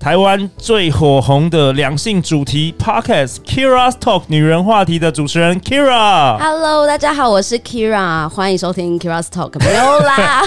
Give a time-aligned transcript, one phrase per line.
[0.00, 6.38] 台湾最火红的两性主题 Podcast Keira's Talk 女人话题的主持人 Keira。
[6.38, 9.62] Hello，大家好，我是 Keira，欢迎收听 Keira's Talk。
[9.62, 10.40] 没有啦，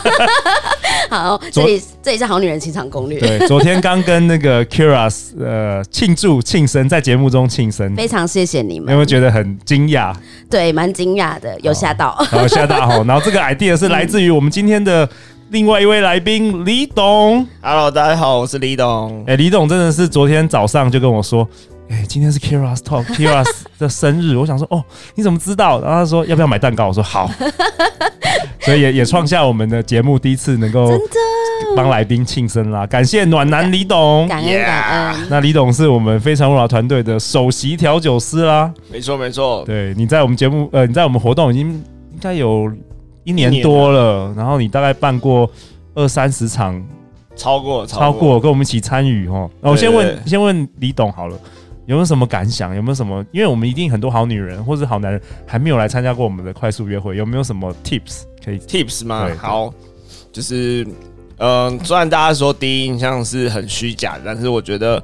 [1.12, 3.20] 好，这里这里是好女人情场攻略。
[3.20, 5.08] 对，昨天刚跟那个 Keira
[5.40, 8.90] 呃庆祝庆生，在节目中庆生，非常谢谢你们。
[8.90, 10.16] 有没有觉得很惊讶？
[10.50, 13.04] 对，蛮惊讶的，有吓到，有吓到哈。
[13.06, 15.08] 然后这个 idea 是来自于我们今天的。
[15.50, 19.22] 另外一位来宾李董，Hello，大家好，我是李董。
[19.22, 21.48] 哎、欸，李董真的是昨天早上就跟我说，
[21.90, 23.46] 哎、欸，今天是 Keira's Talk，Keira
[23.78, 24.36] 的生日。
[24.36, 24.84] 我想说，哦，
[25.16, 25.80] 你怎么知道？
[25.82, 26.88] 然后他说要不要买蛋糕？
[26.88, 27.30] 我说好。
[28.62, 30.90] 所以也也创下我们的节目第一次能够
[31.76, 35.28] 帮来宾庆生啦，感谢暖男李董，感恩感恩。
[35.30, 39.64] 那李董是我们非诚勿扰团队的首席调酒师啦，没错没错。
[39.66, 42.72] 对，你在我们节目，呃，你在我们活动已经应该有。
[43.24, 45.50] 一年多了，然后你大概办过
[45.94, 46.84] 二三十场，
[47.36, 49.50] 超过超过，跟我们一起参与哦。
[49.62, 51.38] 那我先问，先问李董好了，
[51.86, 52.76] 有没有什么感想？
[52.76, 53.26] 有没有什么？
[53.32, 59.30] 因为我们一定很多好女人或者好男人还没有来参加过我们的快速约会，有没有什么 tips 可以 tips 吗？
[59.38, 59.74] 好，
[60.32, 60.84] 就是
[61.38, 65.04] 嗯、呃，虽然大家说第一印象是很虚假的，但是我觉得。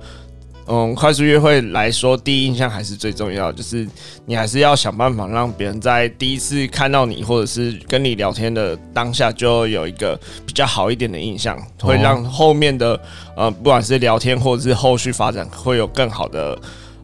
[0.72, 3.88] 嗯，快速约会来说，第一印象还是最重要，就是
[4.28, 13.02] 你还是要想办法让别人在第一次看到你，或者是跟你聊天的当下，就有一个比较好一点的印象，会让后面的
[13.36, 16.56] 呃，不管是聊天或者是后续发展，会有更好的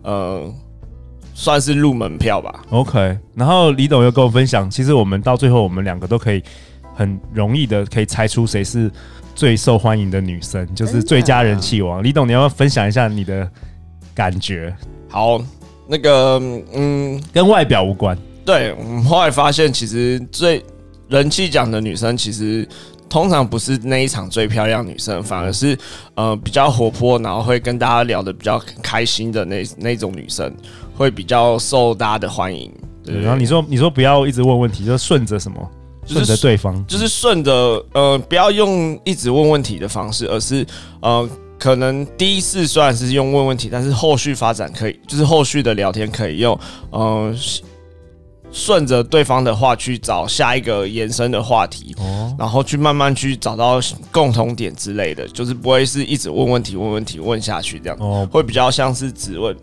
[0.03, 0.53] 呃，
[1.33, 2.63] 算是入门票吧。
[2.69, 6.43] OK，然后李董又跟我分享，其实我们到最后，我们两个都可以
[6.93, 8.91] 很容易的可以猜出谁是。
[9.35, 13.47] 最受欢迎的女生就是最佳人气王，李董，你要不要分享一下你的
[14.15, 14.73] 感觉？
[15.09, 15.39] 好，
[15.87, 16.41] 那个，
[16.73, 18.17] 嗯，跟外表无关。
[18.45, 20.63] 对，我们后来发现，其实最
[21.09, 22.67] 人气奖的女生，其实
[23.09, 25.77] 通常不是那一场最漂亮女生，反而是
[26.13, 30.53] 呃比较活泼，然后会跟大家聊得比较开心的那那种女生，
[30.95, 32.71] 会比较受大家的欢迎。
[33.03, 35.71] 对，然后你说，你说不要一直问问题，就顺着什么？
[36.05, 40.65] 顺着对方，就是顺着呃，不要用一直问问题的方式，而是
[41.01, 41.27] 呃，
[41.57, 46.57] 可能第一次虽然是用问问题，但是后续发展可以，就是后续的聊天可以用
[46.91, 47.33] 呃，
[48.51, 53.79] 顺着对方的话去找下一个延伸的话题，哦，然后去慢慢去找到
[54.11, 59.55] 共同点之类的，就是不会是一直问问题、问问题、问下去这样，哦，会比较像是只问。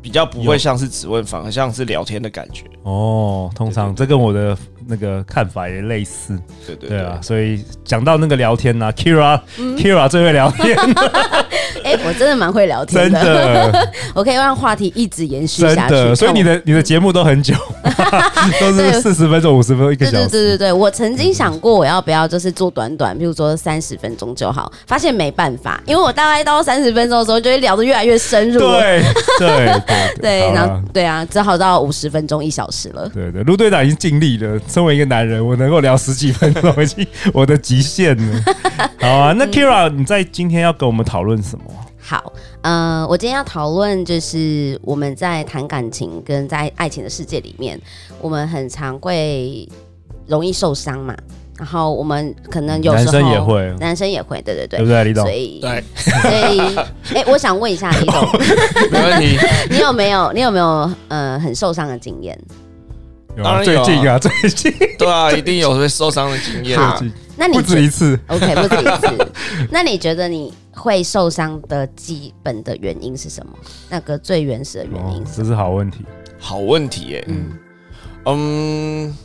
[0.00, 3.48] 比较不会像是质问，反而像是聊天的感觉哦。
[3.54, 6.38] 通常这跟我的那个看法也类似。
[6.66, 10.76] 对对对，对啊，所以讲到那个聊天呢、啊、，Keira，Keira、嗯、Keira 最会聊天。
[11.84, 16.14] 哎、欸，我真的蛮会聊天的，真的， 我可以让话题一直延续下去。
[16.14, 17.54] 所以你的你的节目都很久，
[18.60, 20.16] 都是四十分钟、五十分钟、一个小时。
[20.16, 28.60] 对对对对对，我曾经想过我要不要就是做短短，譬如说三十分钟就好，发现没办法，因为我大概到三十分钟的时候就会聊得越来越深入。
[28.60, 29.02] 对
[29.38, 29.72] 对。
[30.20, 33.08] 对，然后对啊，只好到五十分钟一小时了。
[33.08, 34.58] 对对，陆队长已经尽力了。
[34.72, 38.40] 身为一个男人，我能够聊十几分钟，已经我的极限了。
[38.98, 41.64] 好啊，那 Keira，你在今天要跟我们讨论什么？
[42.00, 47.78] 好，呃，我今天要讨论就是我们在谈感情跟在爱情的世界里面，
[48.20, 49.68] 我们很常会
[50.26, 51.14] 容易受伤嘛。
[51.58, 55.22] 然后我们可能有时候男生也会，男生也会，对对对，对不对，李董？
[55.24, 56.60] 所以对，所以
[57.14, 58.20] 哎，我想问一下李董，
[58.90, 59.38] 没问题，
[59.70, 62.36] 你有没有你有没有呃很受伤的经验？
[63.36, 67.00] 有啊，最近啊，最近对啊，一定有被受伤的经验啊。
[67.36, 69.32] 那你不止一次，OK，不止一次。
[69.72, 73.52] 那你觉得你会受伤的基本的原因是什么？
[73.88, 75.44] 那个最原始的原因是什么？
[75.44, 76.04] 这是好问题，
[76.38, 77.24] 好问题耶。
[77.28, 77.52] 嗯
[78.26, 79.16] 嗯，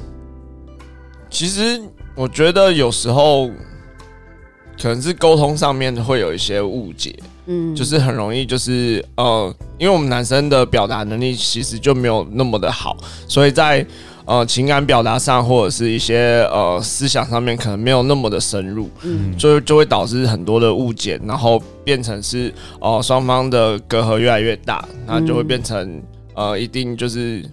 [1.30, 1.82] 其实。
[2.16, 3.48] 我觉得有时候
[4.82, 12.96] 可能是沟通上面会有一些误解，嗯，就是很容易就是呃，因为我们男生的表达能力其实就没有那么的好，
[13.28, 13.86] 所以在
[14.26, 26.02] 呃情感表达上或者是一些呃思想上面可能没有那么的深入，嗯，就就会导致很多的误解，然后变成是哦双方的隔阂越来越大，那就会变成
[26.36, 27.44] 呃一定就是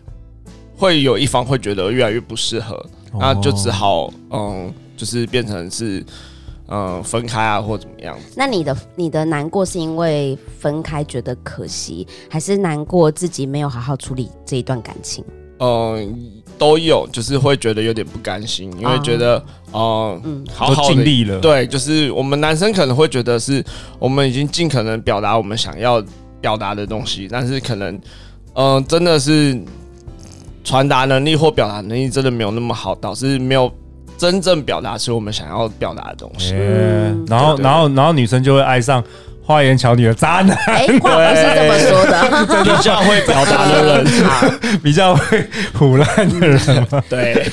[0.77, 2.85] 会有一方会觉得越来越不适合。
[3.17, 6.05] 那就只好，嗯，就是变成是，
[6.69, 8.17] 嗯、呃，分开啊，或怎么样。
[8.35, 15.25] 那你的你的难过是因为分开觉得可惜，还是难过自己没有好好处理这一段感情？
[15.59, 16.09] 嗯、呃，
[16.59, 21.39] 都有，就是会觉得有点不甘心，因为觉得，嗯，好好尽力了。
[21.39, 23.63] 对，就是我们男生可能会觉得是
[23.99, 26.03] 我们已经尽可能表达我们想要
[26.41, 27.95] 表达的东西，但是可能，
[28.55, 29.63] 嗯、呃，真的是
[30.65, 33.71] 传达能力或表达能力真的没有那么好，导致没有。
[34.17, 39.03] 真正表达出我们想要表达的东西，嗯、然后，然后，然后女生就会爱上。
[39.47, 45.47] 花言巧语的渣男，哎、欸，话不是这么说的，比较会表达的人，比较会
[45.79, 47.03] 唬烂的人嘛。
[47.11, 47.47] 对，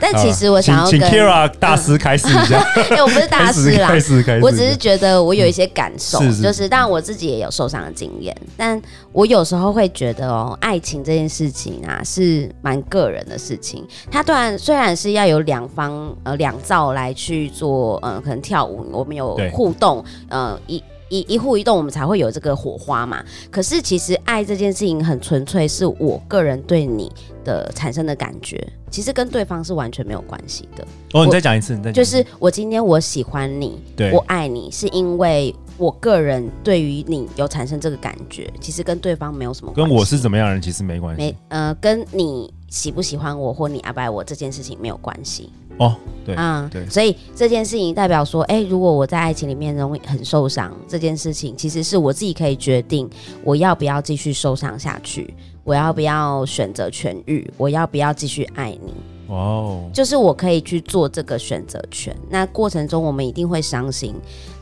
[0.00, 2.58] 但其实我想要请 Kira 大师开始一下。
[2.76, 6.42] 哎、欸，我不是大师啦，开始开始，我只是觉得我有一些感受，嗯、是是。
[6.42, 8.80] 就是当然我自己也有受伤的经验，但
[9.12, 13.86] 我有时候会觉得哦，爱情这件事情啊是蛮个人的事情。
[14.10, 20.82] 它当然虽然是要有两方呃两造来去做，呃，可能跳舞，我们有互动，呃一。
[21.14, 23.24] 一一户一动，我们才会有这个火花嘛。
[23.48, 27.12] 可是其实爱这件事情很纯粹，是我个人对你
[27.44, 30.84] 的产生的感觉，其实跟对方是完全没有关系的。
[31.12, 31.94] 哦，你再讲一次，你再讲。
[31.94, 39.88] 就是我今天我喜欢你，对，我爱你，是因为我个人对于你有产生这个感觉，其实跟对方没有什么关系。
[39.88, 41.22] 跟我是怎么样的人其实没关系。
[41.22, 45.52] 没，呃，跟你喜不喜欢我或你爱不爱我这件事情没有关系。
[45.78, 53.08] 哦，对，嗯，对，所以这件事情代表说，哎，如果我在爱情里面容易很受伤，这件事情其实是我自己可以决定，
[53.42, 55.34] 我要不要继续受伤下去，
[55.64, 58.94] 我要不要选择痊愈，我要不要继续爱你。
[59.28, 62.14] 哇哦，就是我可以去做这个选择权。
[62.28, 64.14] 那过程中我们一定会伤心，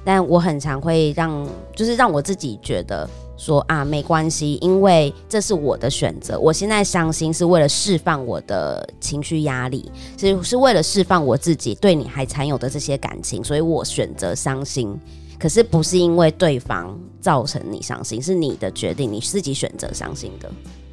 [0.05, 3.09] 但我很常会让，就是让我自己觉得。
[3.37, 6.39] 说啊，没关系，因为这是我的选择。
[6.39, 14.97] 我现在伤心是为了释放我的情绪压力，是是为了释放我自己对你还残有的这些感情，所以我选择伤心。
[15.41, 20.49] 可是不是因为对方造成你伤心，是你的决定，你自己选择伤心的。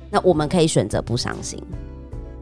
[0.09, 1.61] 那我们可以选择不伤心。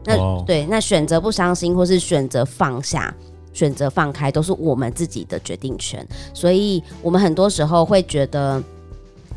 [0.06, 0.46] 那、oh.
[0.46, 3.14] 对，那选择不伤心，或是选择放下、
[3.52, 6.06] 选择放开，都是我们自己的决定权。
[6.32, 8.62] 所以我们很多时候会觉得。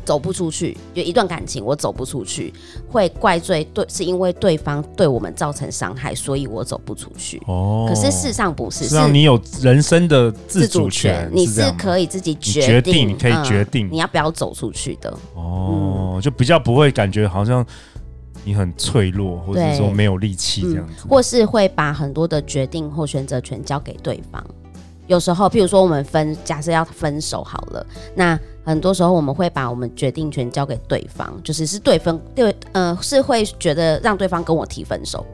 [0.04, 2.52] 走不出去，有一段感情我走不出去，
[2.88, 7.40] 会怪罪对，是因为对方对我们造成伤害，所以我走不出去。
[7.46, 15.12] 哦，可是事实上不是，是让你有人生的自主权，你是可以自己决定，你可以决定、嗯、你要不要走出去的。
[15.34, 17.64] 哦、嗯，就比较不会感觉好像
[18.44, 24.44] 你很脆弱，或者说没有力气这样子、嗯，或是会把很多的决定或选择权交给对方。
[25.06, 28.38] 有时候，譬如说我们分，假设要分手好了，那。
[28.64, 35.26] 很多时候我们会把我们决定权交给对方，就是是对方对，呃，是会觉得让对方跟我提分手，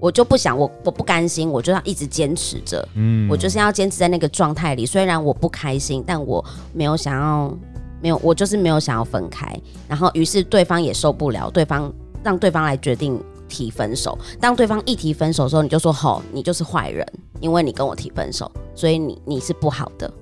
[0.00, 7.56] 我就不想，我我不甘心，我就要一直坚持着，嗯，我就是要坚持在那个状态里，虽然我不开心，但我没有想要，
[8.00, 9.56] 没有，我就是没有想要分开，
[9.88, 11.92] 然后于是对方也受不了，对方
[12.24, 17.06] 让对方来决定提分手，当对方一提分手的时候，你就说吼，你就是坏人，
[17.38, 20.12] 因为你跟我提分手，所以你你是不好的。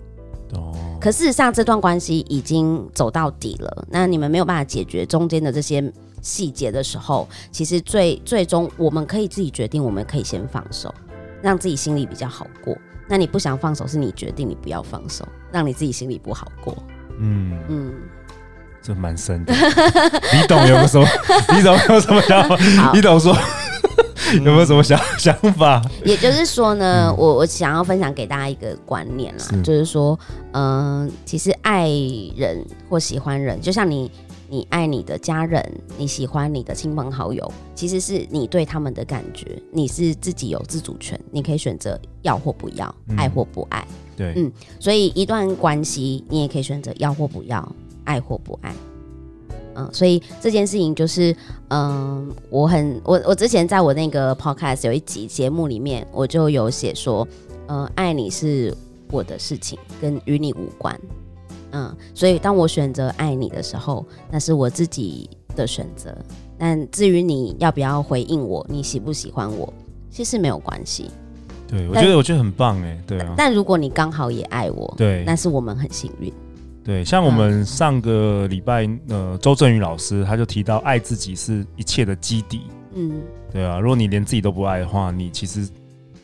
[0.55, 3.87] 哦，可事实上，这段关系已经走到底了。
[3.91, 5.93] 那你们没有办法解决中间的这些
[6.23, 10.95] 细节的时候，其实最最终我们可以自己决定，我们可以先放手，
[11.41, 12.77] 让自己心里比较好过。
[13.09, 16.77] 那你不想放手，是你决定，你不要放手，让你自己心里不好过。
[17.19, 17.93] 嗯嗯，
[18.81, 19.53] 这蛮深的。
[20.33, 21.07] 你懂有什么？
[21.55, 22.57] 你懂有什么想法？
[22.95, 23.37] 你懂说。
[24.39, 25.83] 有没有什么想想法？
[26.05, 30.19] 也就是说呢，嗯、我我想要分享给大家一个观念啦，是就是说，
[30.53, 31.89] 嗯、呃，其实爱
[32.37, 34.11] 人或喜欢人，就像你
[34.49, 35.65] 你爱你的家人，
[35.99, 43.87] 你喜欢你的亲朋好友，其实是你对他们的感觉，你是自己有自主权，你可以选择要或不要，嗯、爱或不爱。
[44.17, 47.67] 对，嗯，所以一段关系，你也可以选择要或不要，
[48.05, 48.75] 爱或不爱。
[49.75, 51.35] 嗯，所以这件事情就是，
[51.69, 57.27] 嗯，我很我我之前在我那个 podcast 有一集节目里面，我就有写说，
[57.69, 58.75] 嗯，爱你是
[59.11, 60.99] 我的事情，跟与你无关。
[61.73, 66.13] 嗯，所以当我选择爱你的时候，那是我自己的选择。
[66.59, 69.73] 但至于你要不要回应我，你喜不喜欢我，
[70.11, 71.11] 其实没有关系。
[71.69, 73.35] 对，我觉得我觉得很棒哎，对啊。
[73.37, 76.33] 但如果你刚好也爱我，对，那是我们很幸运。
[76.83, 82.63] 对，像我们上个礼拜，呃，周振宇老师他就提到，爱自己是一切的基底。
[82.95, 83.21] 嗯，
[83.53, 85.69] 对啊，如果你连自己都不爱的话，你其实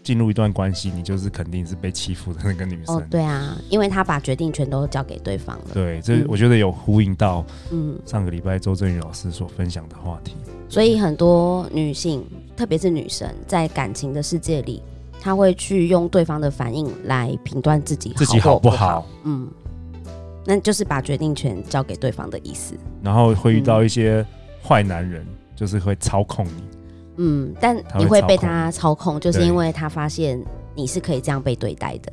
[0.02, 2.96] 进入一段关系，你就是肯定是被欺负的那个女生。
[2.96, 5.64] 哦，对啊，因为他把决定权都交给对方了。
[5.74, 10.34] 对，这我觉得有呼应到，嗯，上个礼拜周振宇老师所分享的话题。
[10.68, 12.24] 所以很多女性，
[12.56, 14.82] 特别是女生，在感情的世界里，
[15.20, 19.06] 她会去用对方的反应来评断自己自己好不好。
[19.22, 19.48] 嗯，
[20.46, 22.74] 那就是把决定权交给对方的意思。
[23.02, 24.24] 然后会遇到一些
[24.62, 26.62] 坏男人，嗯、就是会操控你。
[27.16, 30.42] 嗯，但你会被他操控，就是因为他发现
[30.74, 32.12] 你是可以这样被对待的。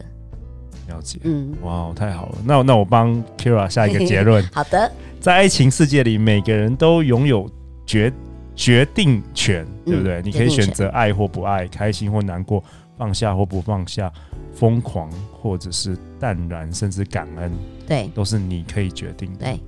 [0.88, 1.20] 了解。
[1.24, 2.38] 嗯，哇，太好了。
[2.44, 4.44] 那那我帮 Keira 下一个结论。
[4.52, 7.50] 好的，在爱情世界里，每个人都拥有
[7.86, 8.12] 决
[8.56, 10.22] 决定权，对不对？
[10.22, 12.64] 嗯、你可以选择爱或不爱，开心或难过。
[12.96, 14.10] 放下或不放下，
[14.54, 17.52] 疯狂或者是淡然，甚至感恩，
[17.88, 19.46] 对，都是你可以决定的。
[19.46, 19.60] 对，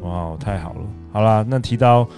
[0.00, 0.80] 哇，太好了！
[1.12, 2.08] 好啦，那提到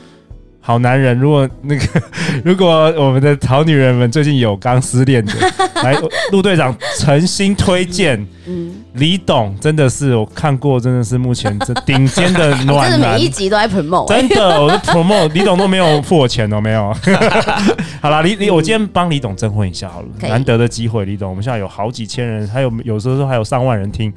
[0.60, 2.02] 好男人，如果那个，
[2.44, 5.32] 如果我们的好女人们最近有刚失恋的，
[5.82, 5.94] 来，
[6.32, 8.26] 陆队长诚心推荐。
[8.46, 8.79] 嗯。
[8.94, 16.94] 李董真的是我看过，真的是目前这顶尖的暖男，真的每一集都在 promote，真的，我的 promote 李董都没有付我钱哦，没有。
[18.02, 24.12] 好了，李李，我今天帮李董征婚一下好了，难得的机会，李董，我们现在有好几千人，还有有时候还有上万人听。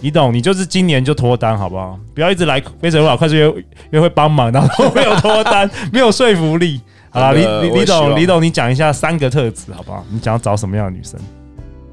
[0.00, 1.98] 李董，你就是今年就脱单好不好？
[2.14, 3.52] 不要一直来非诚勿扰快速约
[3.90, 6.80] 约会帮忙，然后没有脱单，没有说服力。
[7.10, 10.04] 好了，李李李董，李董，你讲一下三个特质好不好？
[10.10, 11.18] 你想要找什么样的女生？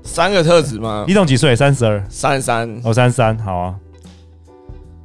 [0.05, 1.03] 三个特质吗？
[1.07, 1.53] 李董几岁？
[1.55, 2.81] 三十二，三十三。
[2.85, 3.75] 哦，三十三，好啊。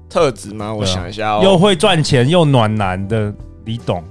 [0.09, 0.73] 特质吗？
[0.73, 1.41] 我想一下哦。
[1.43, 3.33] 又会赚钱又暖男的
[3.65, 4.05] 李董，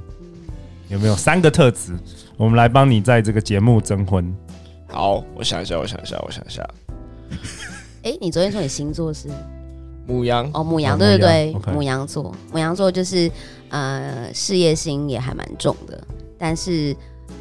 [0.90, 1.94] 有没有三个特质？
[2.36, 4.36] 我们来帮你在这个节目征婚。
[4.88, 6.68] 好，我想一下，我想一下，我想一下。
[8.04, 9.30] 哎，你昨天说你星座是
[10.08, 13.32] 母羊哦，母羊，对对对，母羊座，母羊座就是
[13.70, 16.02] 呃，事业心也还蛮重的，
[16.38, 16.94] 但是。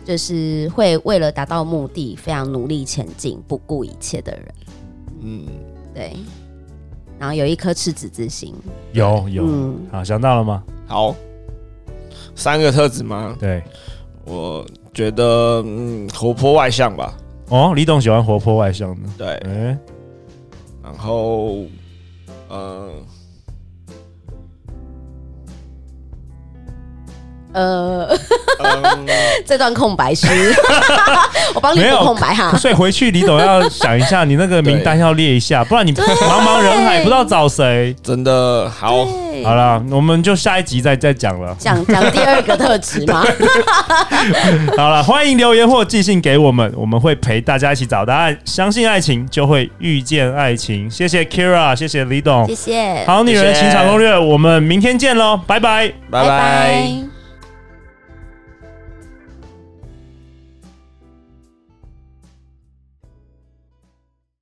[0.04, 4.54] 就是会为了达到目的非常努力前进，不顾一切的人。
[5.20, 5.46] 嗯，
[5.94, 6.16] 对。
[7.18, 8.54] 然后有一颗赤子之心。
[8.92, 10.62] 有有，嗯，好，想到了吗？
[10.86, 11.14] 好，
[12.34, 13.36] 三个特质吗？
[13.40, 13.62] 对，
[14.24, 14.64] 我
[14.94, 17.16] 觉得嗯，活泼外向吧。
[17.48, 19.08] 哦，李董喜欢活泼外向的。
[19.18, 19.78] 对，欸、
[20.82, 21.64] 然后，
[22.48, 22.90] 呃。
[27.52, 28.08] 呃，
[29.46, 30.26] 这段空白是，
[31.54, 32.56] 我帮你补空白哈。
[32.56, 36.04] 所以回去李董要想一下，你那个名单要列一下，不然你茫
[36.44, 37.94] 茫人海不知道找谁。
[38.02, 39.06] 真的好，
[39.44, 41.56] 好了，我们就下一集再再讲了。
[41.58, 43.24] 讲讲第二个特质吗？
[44.76, 48.36] 好了，欢迎留言或寄信给我们，我们会陪大家一起找答案。
[48.44, 50.90] 相信爱情，就会遇见爱情。
[50.90, 53.04] 谢谢 Keira，谢谢李董，谢谢。
[53.06, 57.07] 好女人情场攻略，我们明天见喽，拜拜，拜拜。